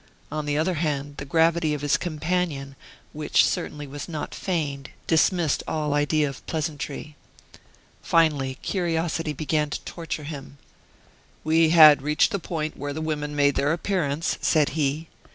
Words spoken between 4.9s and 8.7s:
dismissed all idea of pleasantry. Finally,